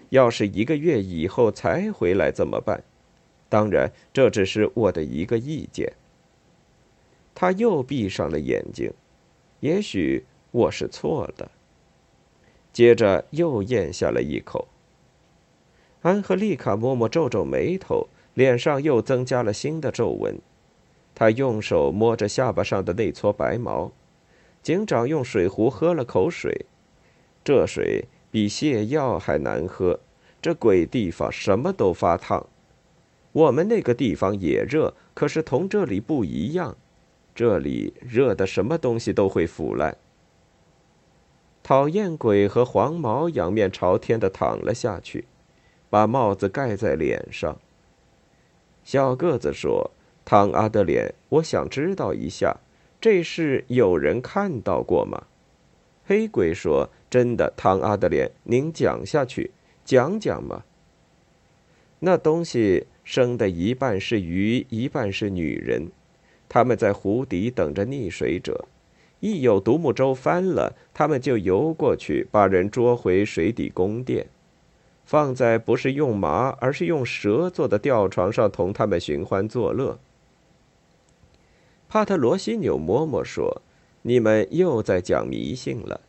[0.09, 2.83] 要是一个月以后才回来怎么办？
[3.51, 5.93] 当然，这只是我的一个意见。
[7.35, 8.91] 他又闭上了眼睛。
[9.61, 11.51] 也许我是错的。
[12.73, 14.67] 接着又咽下了一口。
[16.01, 20.39] 安赫丽卡嬷嬷皱皱眉头，脸上又增加了新的皱纹。
[21.21, 23.93] 他用手摸着下巴上的那撮白毛，
[24.63, 26.65] 警长用水壶喝了口水，
[27.45, 30.01] 这水比泻药还难喝。
[30.41, 32.47] 这鬼地方什么都发烫，
[33.33, 36.75] 我们那个地方也热，可是同这里不一样，
[37.35, 39.99] 这里热的什么东西都会腐烂。
[41.63, 45.27] 讨厌鬼和黄毛仰面朝天的躺了下去，
[45.91, 47.59] 把帽子盖在脸上。
[48.83, 49.91] 小个子说。
[50.25, 52.59] 汤阿德莲，我想知道一下，
[53.01, 55.25] 这事有人看到过吗？
[56.07, 59.51] 黑鬼说：“真的，汤阿德莲，您讲下去，
[59.85, 60.65] 讲讲嘛。”
[62.01, 65.91] 那东西生的一半是鱼，一半是女人，
[66.49, 68.67] 他们在湖底等着溺水者，
[69.21, 74.27] 一有独木舟翻了，他们就游过去，把人捉回水底宫殿。
[75.05, 79.99] 放在不是用麻，而是用蛇做的吊床上，同他们寻欢作乐。
[81.91, 83.63] 帕特罗西纽嬷嬷说
[84.03, 86.01] ：“你们又在讲迷信了。”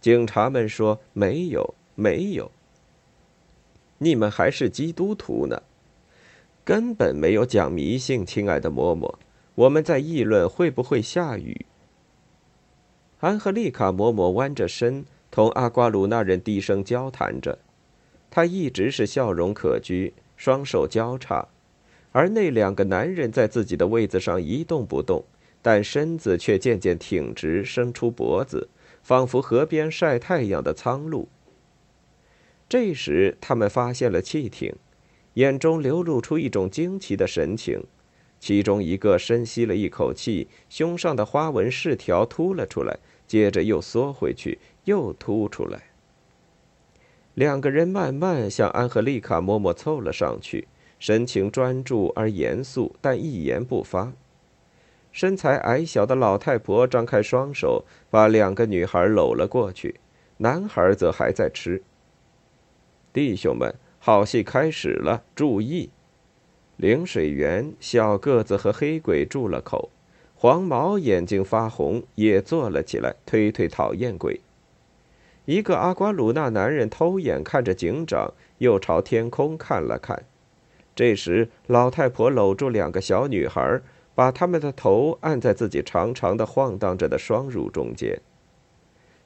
[0.00, 2.50] 警察们说：“没有，没有。
[3.98, 5.62] 你们还是基督徒呢，
[6.64, 9.16] 根本没有讲迷信，亲爱的嬷嬷。
[9.56, 11.66] 我们在议论会不会下雨。”
[13.20, 17.58] 安赫丽卡嬷嬷弯着身，同阿瓜鲁那人低声交谈着，
[18.30, 21.46] 她一直是笑容可掬，双手交叉。
[22.12, 25.24] 而那两个男人在自己的位子上一动不动，
[25.62, 28.68] 但身子却渐渐挺直，伸出脖子，
[29.02, 31.28] 仿佛河边晒太阳的苍鹭。
[32.68, 34.74] 这时，他们发现了汽艇，
[35.34, 37.84] 眼中流露出一种惊奇的神情。
[38.40, 45.90] 其中一个深吸了一口气，胸上的花纹饰条凸了出来，接着又缩回去，又凸出来。
[47.34, 50.66] 两个人慢慢向安赫丽卡嬷嬷凑了上去。
[51.00, 54.12] 神情专注而严肃，但一言不发。
[55.10, 59.98] 身材矮小的老太婆张开双手，把两个女孩搂了过去，
[60.36, 61.82] 男孩则还在吃。
[63.12, 65.90] 弟兄们，好戏开始了，注意！
[66.76, 69.90] 领水员、小个子和黑鬼住了口，
[70.36, 74.40] 黄毛眼睛发红，也坐了起来，推推讨厌鬼。
[75.46, 80.22] 一个阿瓜鲁纳男人偷眼看着警长，又朝天空看了看。
[81.00, 83.80] 这时，老太婆搂住两个小女孩，
[84.14, 88.20] 把他们的头按在自己长长的、晃荡着的双乳中间。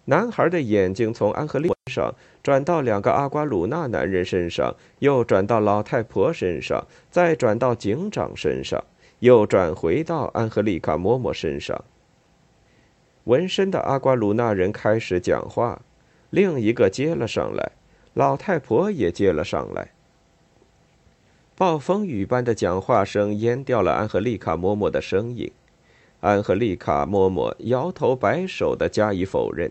[0.04, 8.80] 男孩的眼睛从安和利上转到两个阿瓜鲁纳男人身上，又转到老太婆身上，再转到警长身上，
[9.18, 11.84] 又转回到安赫利卡·嬷嬷身上。
[13.24, 15.82] 纹身的阿瓜鲁纳人开始讲话，
[16.30, 17.72] 另一个接了上来，
[18.12, 19.88] 老太婆也接了上来。
[21.57, 25.53] 暴风雨般的讲话声淹掉了安赫丽卡·嬷嬷的声音。
[26.19, 29.71] 安赫丽卡·嬷嬷摇头摆手的加以否认。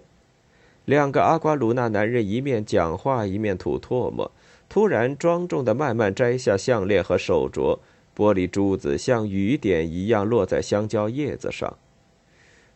[0.86, 4.32] 两个阿瓜鲁纳男人一面讲话一面吐唾沫，
[4.70, 7.80] 突然庄重的慢慢摘下项链和手镯，
[8.16, 11.78] 玻璃珠子像雨点一样落在香蕉叶子上。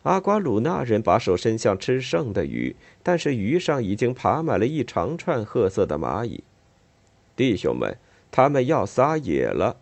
[0.02, 6.42] 阿瓜鲁纳人把手伸向吃剩的鱼，但是鱼上已经爬满了一长串褐色的蚂蚁。
[7.36, 7.96] 弟兄们，
[8.30, 9.76] 他们要撒野了，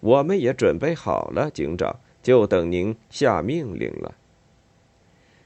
[0.00, 4.14] 我们也准备好了，警长，就等您下命令了。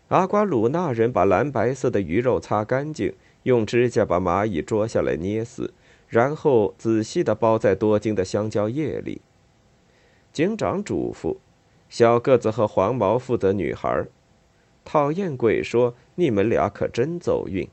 [0.08, 5.74] 阿瓜鲁纳人把蓝白色的鱼肉擦干净，用指甲把蚂蚁捉下来捏死，
[6.08, 9.20] 然后仔细地包在多金的香蕉叶里。
[10.32, 11.38] 警长嘱咐
[11.88, 14.06] ：“小个子和黄毛负责女孩。”
[14.84, 17.68] 讨厌鬼说：“你们俩可真走运。”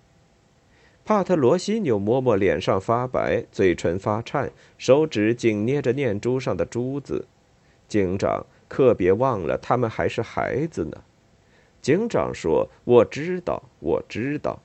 [1.05, 7.27] 帕特罗西纽嬷嬷脸上发白，嘴唇发颤，手指紧捏着念珠上的珠子。
[7.89, 11.03] 警长可别忘了，他们还是孩子呢。
[11.81, 14.61] 警长说：“我知道，我知道，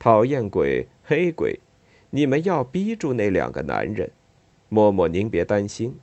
[0.00, 1.60] 讨厌鬼，黑鬼，
[2.10, 4.10] 你们要逼住那两个男人。”
[4.68, 5.96] 嬷嬷，您别担心。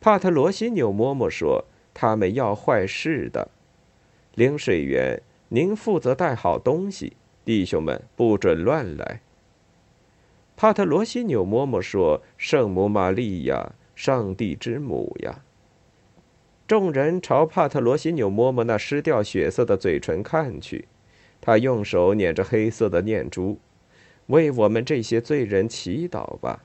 [0.00, 3.48] 帕特罗西纽嬷嬷说：“他们要坏事的。”
[4.34, 7.12] 领水员，您负责带好东西，
[7.48, 9.22] 弟兄们不准乱来。
[10.54, 15.40] 帕特罗西纽嬷嬷说：“圣母玛利亚，上帝之母呀。”
[16.68, 20.88] 众人朝帕特罗西纽嬷嬷那失掉血色的嘴唇看去，
[21.40, 23.58] 他用手捻着黑色的念珠，
[24.26, 26.62] 为我们这些罪人祈祷吧。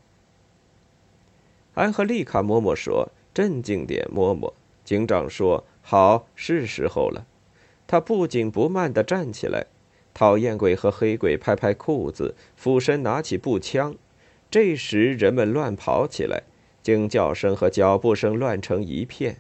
[1.76, 4.52] 安赫丽卡嬷嬷说：“镇静点，嬷嬷。”
[4.84, 7.26] 警长说：“好，是时候了。”
[7.88, 9.68] 他不紧不慢地站起来，
[10.14, 13.96] 讨厌鬼和黑鬼拍拍裤子，俯身拿起步枪。
[14.52, 16.44] 这时人们乱跑起来，
[16.82, 19.38] 惊叫声和脚步声乱成一片。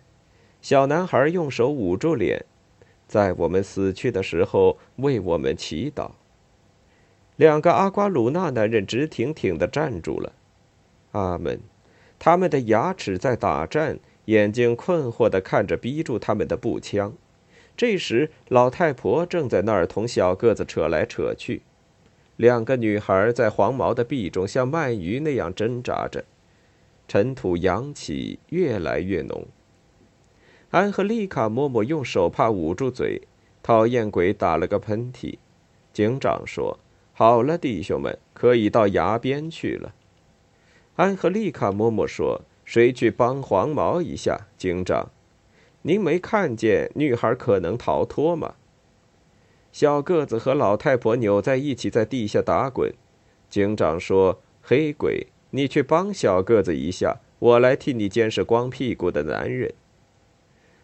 [0.61, 2.45] 小男孩用手捂住脸，
[3.07, 6.11] 在我们死去的时候为我们祈祷。
[7.35, 10.33] 两个阿瓜鲁纳男人直挺挺地站住了。
[11.11, 11.59] 阿门。
[12.17, 17.13] 他们的牙齿在打颤，眼睛困惑地看着逼住他们的步枪。
[17.75, 21.61] 这时，老太婆正在那儿同小个子扯来扯去。
[22.35, 26.25] 两个女孩在黄毛的臂中像鳗鱼那样挣扎着，
[27.07, 29.45] 尘土扬起，越来越浓。
[30.71, 33.21] 安和丽卡嬷嬷用手帕捂住嘴，
[33.61, 35.37] 讨厌鬼打了个喷嚏。
[35.91, 36.79] 警长说
[37.13, 39.93] ：“好了，弟兄们，可以到崖边去了。”
[40.97, 45.11] 安和丽卡嬷嬷说：“谁去帮黄毛一下？”警长，
[45.83, 48.55] 您没看见女孩可能逃脱吗？
[49.71, 52.93] 小个子和老太婆扭在一起在地下打滚。
[53.49, 59.73] 警长说：“黑鬼，你去帮小个子一下，我来替你监视光屁股的男人。”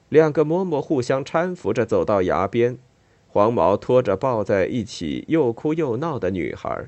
[0.09, 2.77] 两个嬷嬷互相搀扶着走到崖边，
[3.27, 6.87] 黄毛拖着抱在一起又哭又闹的女孩，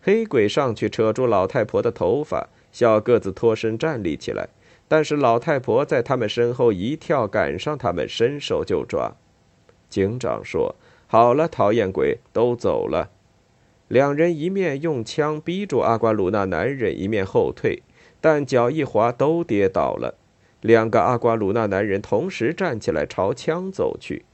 [0.00, 4.48] 黑鬼上去扯住老太婆的头发，小个子脱身站立起来，
[4.86, 9.14] 但是老太婆在他们身后一跳，赶上他们，伸手就抓。
[9.88, 13.10] 警长说：“好了，讨厌鬼，都走了。”
[13.88, 17.82] 两人一面用枪逼住阿瓜鲁纳男人，一面后退，
[18.20, 20.16] 但脚一滑，都跌倒了。
[20.60, 24.24] 两个阿瓜鲁纳男人同时站起来，朝枪走去。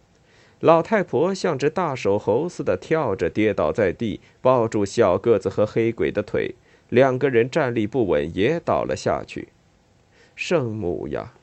[0.60, 6.54] 老太婆像只大手猴似的跳着，跌倒在地，抱住小个子和黑鬼的腿。
[6.88, 9.48] 两个人站立不稳，也倒了下去。
[10.42, 11.34] 圣母呀，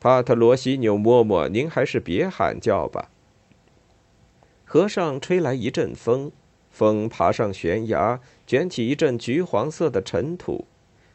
[0.00, 3.08] 帕特罗西纽嬷嬷，您还是别喊叫吧。
[4.64, 6.32] 河上吹来一阵风，
[6.68, 10.66] 风爬上悬崖，卷起一阵橘黄色的尘土，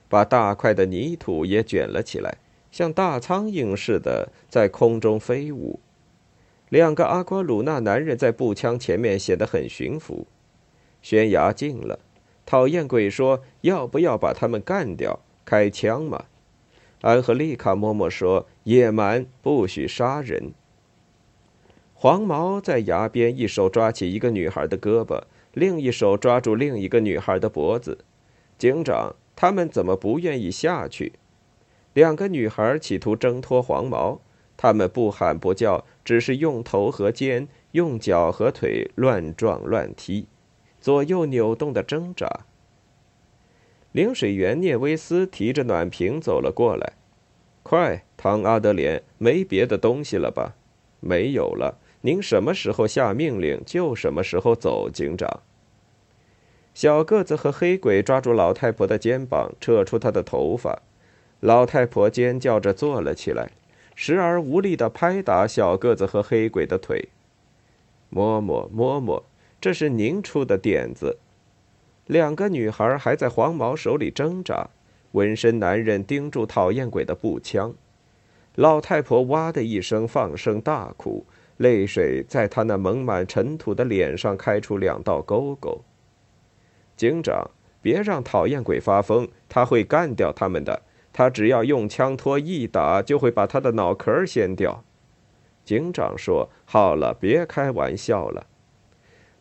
[0.08, 2.38] 把大块的泥土也卷了起来。
[2.72, 5.82] 像大苍蝇似的在空中飞舞，
[6.70, 10.26] 两个阿瓜鲁纳男人在步枪前面显得很驯服。
[11.02, 12.00] 悬崖近了，
[12.46, 15.20] 讨厌鬼说：“要不要把他们干掉？
[15.44, 16.24] 开枪嘛。”
[17.02, 20.54] 安赫丽卡嬷嬷说：“野蛮，不许杀人。”
[21.94, 25.22] 黄毛在崖边一手抓起一个女孩的胳膊，
[25.54, 28.00] 另一手抓住另一个女孩的脖子。
[28.58, 31.14] 警长，他们怎么不愿意下去？
[31.94, 34.22] 两个女孩企图挣脱黄毛，
[34.56, 40.28] 他们不喊不叫，只是用头和肩、用脚和腿乱撞乱踢，
[40.80, 42.46] 左右扭动的挣扎。
[43.92, 46.94] 领水员聂威斯提着暖瓶走了过来，
[47.64, 50.56] 快，唐阿德莲，没别的东西了吧？
[51.00, 51.78] 没有了。
[52.04, 55.42] 您什么时候下命令，就什么时候走，警长。
[56.74, 60.82] 小个子和黑鬼抓住老太婆的肩膀，扯出她的头发。
[61.42, 63.52] 老太婆尖叫着坐了起来，
[63.94, 67.10] 时而无力地拍打小个子和黑鬼的腿。
[68.10, 69.24] 摸摸摸摸，
[69.60, 71.18] 这是您出的点子。
[72.12, 74.70] 两个女孩还在黄毛手里挣扎，
[75.14, 77.74] 纹身男人盯住讨厌鬼的步枪。
[78.56, 81.26] 老太婆哇的一声放声大哭。
[81.56, 85.80] 泪水在他那蒙满尘土的脸上开出两道沟沟。
[86.98, 87.50] 警长，
[87.82, 90.82] 别让讨厌鬼发疯，他会干掉他们的。
[91.14, 94.84] 他只要用枪托一打，就会把他的脑壳掀掉。
[95.64, 98.48] 警长说：“好了，别开玩笑了。”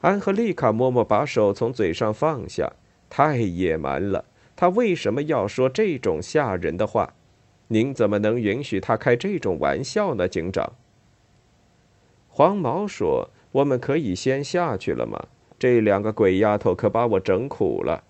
[0.01, 2.73] 安赫丽卡默默把手从嘴上放下。
[3.09, 4.25] 太野蛮了！
[4.55, 7.15] 他为什么要说这种吓人的话？
[7.67, 10.75] 您怎么能允许他开这种玩笑呢，警长？
[12.29, 15.27] 黄毛说：“我们可以先下去了吗？
[15.59, 18.05] 这两个鬼丫头可把我整苦了。”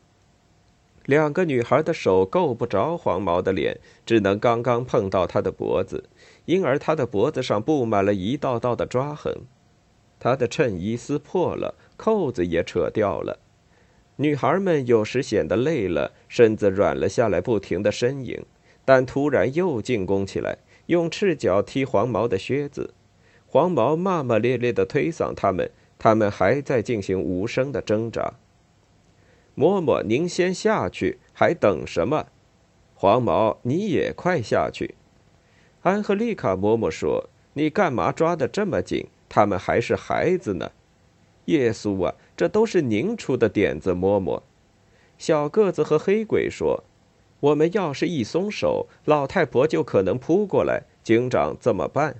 [1.06, 6.10] 两个女孩的手够不着黄毛的脸，只能刚刚碰到他的脖子，
[6.44, 9.34] 因而他的脖子上布满了一道道的抓痕。
[10.20, 13.40] 他的衬衣撕破了，扣子也扯掉了。
[14.16, 18.38] 女孩们有时显得累了，身子软了下来，不停的呻吟，
[18.84, 22.92] 但突然又进攻起来，用赤脚踢黄毛的靴子。
[23.46, 28.34] 黄毛骂骂咧咧地推搡他们，他们还在进行无声的挣扎。
[29.56, 32.26] 嬷嬷，您先下去，还等什么？
[32.94, 34.94] 黄毛，你也快下去。
[35.80, 39.06] 安赫丽卡嬷嬷说：“你干嘛抓得这么紧？
[39.30, 40.70] 他们还是孩子呢。”
[41.46, 44.42] 耶稣啊，这都是您出的点子，嬷嬷。
[45.16, 46.84] 小个子和黑鬼说
[47.40, 52.16] ：“我们要是一松手，老太婆就可能扑过来，警长怎么办？”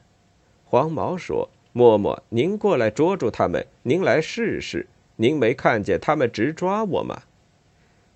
[0.65, 4.89] 黄毛说：“嬷嬷，您过来捉住他们，您来试试。
[5.17, 7.23] 您没看见他们直抓我吗？”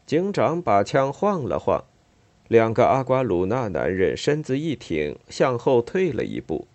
[0.06, 1.84] 警长把枪晃了晃，
[2.48, 6.66] 两个阿瓜鲁纳男人身子一挺，向后退了一步。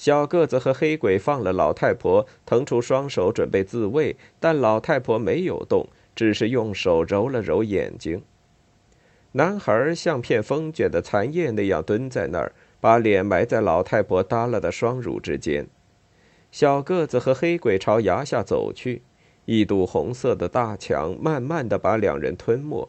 [0.00, 5.86] 小个子和黑鬼放了老太婆，腾出双手准备自卫，但老太婆没有动，
[6.16, 8.22] 只是用手揉了揉眼睛。
[9.32, 12.52] 男孩像片风卷的残叶那样蹲在那儿。
[12.80, 15.66] 把脸埋在老太婆耷拉的双乳之间，
[16.50, 19.02] 小个子和黑鬼朝崖下走去，
[19.44, 22.88] 一堵红色的大墙慢慢的把两人吞没。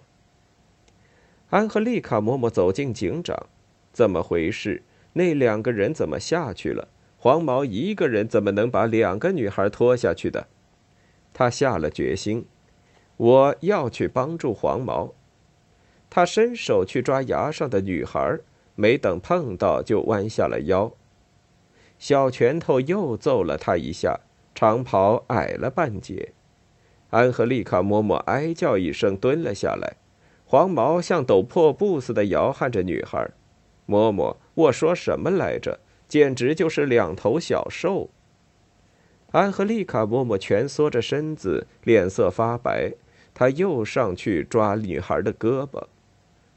[1.50, 3.48] 安和丽卡嬷嬷走进警长，
[3.92, 4.82] 怎么回事？
[5.12, 6.88] 那两个人怎么下去了？
[7.24, 10.48] 黄毛一个人怎么能把两个女孩拖下去的？
[11.32, 12.48] 他下了决心，
[13.16, 15.14] 我要去帮助黄毛。
[16.10, 18.40] 他伸手去抓崖上的女孩。
[18.74, 20.92] 没等碰到，就弯下了腰。
[22.00, 24.22] 小拳头又揍了他一下，
[24.56, 26.34] 长袍矮了半截。
[27.12, 29.98] 安和丽卡嬷嬷哀叫一声，蹲了下来。
[30.46, 33.30] 黄毛像抖破布似的摇撼着女孩。
[33.88, 35.80] 嬷嬷，我说什么来着？
[36.12, 38.10] 简直就是两头小兽。
[39.32, 42.92] 安和丽卡嬷嬷蜷缩着身子，脸色发白。
[43.34, 45.82] 她又上去抓女孩的胳膊。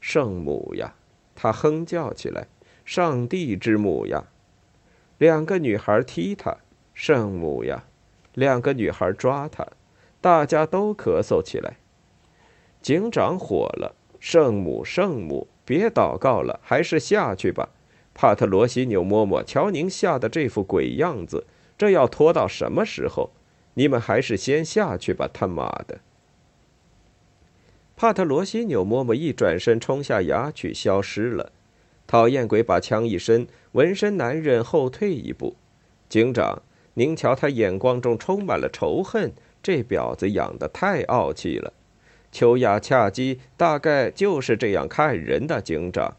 [0.01, 0.93] 圣母呀！
[1.33, 2.47] 他哼叫起来
[2.83, 4.25] ：“上帝之母呀！”
[5.19, 6.57] 两个女孩踢他
[6.93, 7.85] ：“圣母呀！”
[8.35, 9.65] 两个女孩抓他，
[10.19, 11.77] 大家都咳嗽起来。
[12.81, 17.69] 警长火了：“圣母，圣母，别祷告了，还是下去吧。”
[18.15, 21.45] 帕特罗西纽嬷嬷，瞧您吓得这副鬼样子，
[21.77, 23.29] 这要拖到什么时候？
[23.73, 25.99] 你们还是先下去吧，他妈的！
[27.97, 31.51] 帕特罗西纽嬷嬷一转身冲下崖去，消失了。
[32.07, 35.57] 讨厌鬼把枪一伸，纹身男人后退一步。
[36.07, 36.61] 警长，
[36.93, 41.73] 您瞧他眼光中充满了仇恨，这婊子养得太傲气了。
[42.31, 45.61] 秋雅恰基大概就是这样看人的。
[45.61, 46.15] 警长，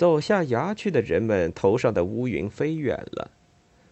[0.00, 3.32] 走下崖去的人们头上的乌云飞远了。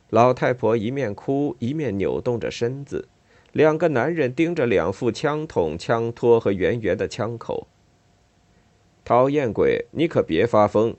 [0.09, 3.09] 老太婆一面哭一面扭动着身子。
[3.52, 7.68] 两个男人盯着两副枪筒、枪托和圆圆的枪口。
[9.04, 10.96] 讨厌鬼，你可别发疯！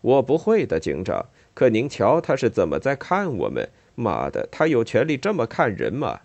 [0.00, 1.26] 我不会的，警长。
[1.52, 3.68] 可您瞧，他是怎么在看我们？
[3.96, 6.20] 妈的，他有权利这么看人吗？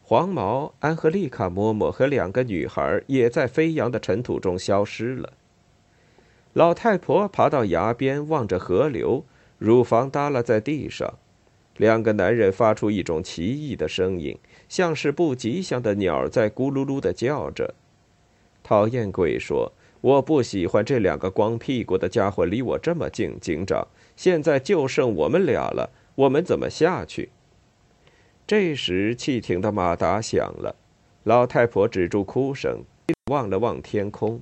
[0.00, 5.34] 黄毛、安和丽卡嬷嬷和两个女孩也在飞扬的尘土中消失了。
[6.56, 9.26] 老太婆爬到崖边，望着河流，
[9.58, 11.18] 乳房耷拉在地上。
[11.76, 17.74] 两个男人发出一种奇异的声音，像是不吉祥的鸟在咕噜噜的叫着。
[18.62, 23.86] 讨厌鬼说：“我不喜欢这两个光屁股的家伙离我这么近，警长。
[24.16, 27.28] 现在就剩我们俩了，我们怎么下去？
[28.46, 30.74] 这时，汽艇的马达响了，
[31.24, 32.82] 老太婆止住哭声，
[33.30, 34.40] 望了望天空。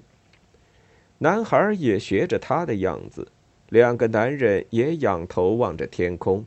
[1.18, 3.28] 男孩也学着他的样子，
[3.68, 6.44] 两个男人也仰头望着天空。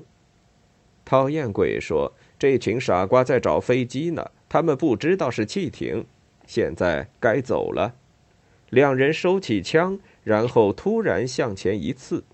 [1.05, 6.05] 讨厌鬼说：“这群傻瓜在找飞机呢，他们不知道是汽艇。
[6.45, 7.95] 现在该走了。”
[8.69, 12.25] 两人收起枪，然后突然向前一刺，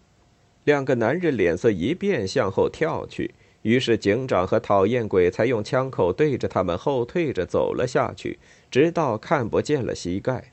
[0.63, 3.35] 两个男人脸色一变，向后跳去。
[3.61, 8.39] 于是警长和讨厌鬼才用枪口对着他们后退着走了下去，
[8.71, 10.52] 直到看不见了膝盖。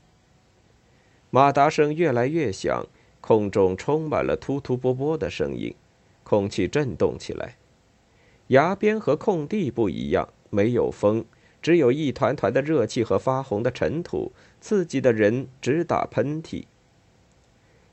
[1.30, 2.86] 马达声越来越响，
[3.20, 5.74] 空中充满了突突啵啵的声音，
[6.24, 7.56] 空气震动起来。
[8.48, 11.24] 崖边和空地不一样，没有风。
[11.62, 16.64] 只有一团团的热气和发红的尘土，刺激的人直打喷嚏。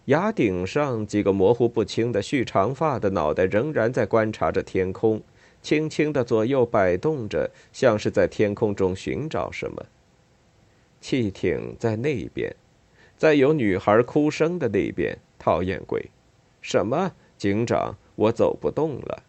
[0.05, 5.21] 崖顶上，几个模糊不清的蓄长发的脑袋仍然在观察着天空，
[5.61, 9.85] 轻轻的左右摆动着，像是在天空中寻找什么。
[11.01, 12.55] 汽艇在那边，
[13.17, 15.17] 在有女孩哭声的那边。
[15.39, 16.09] 讨厌鬼！
[16.61, 17.13] 什么？
[17.37, 19.23] 警长，我走不动了。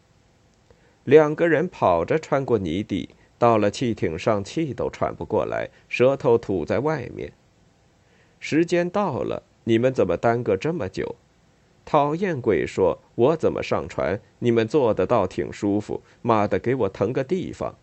[1.05, 3.11] 两个人跑着穿过泥地。
[3.39, 7.32] 到了汽艇上，气都喘不过来，舌头吐在外面。
[8.41, 11.14] 时间到了，你们怎么耽搁这么久？
[11.84, 14.20] 讨厌鬼说：“我怎么上船？
[14.41, 16.03] 你们坐的倒挺舒服。
[16.20, 17.76] 妈的，给我腾个地方。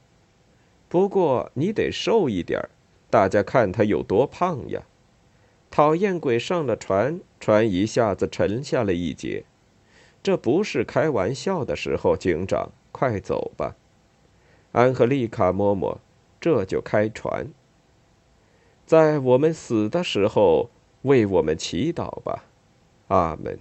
[0.90, 2.68] 不过你得瘦一点
[3.10, 4.84] 大家看他有多胖呀。”
[5.76, 9.44] 讨厌鬼上了船，船一下子沉下了一截。
[10.24, 13.76] 这不是开玩笑的时候，警长，快走吧。
[14.72, 15.98] 安和丽卡嬷嬷，
[16.40, 17.48] 这就开船。
[18.86, 20.70] 在我们死的时候，
[21.02, 22.46] 为我们祈祷吧，
[23.10, 23.60] 阿门。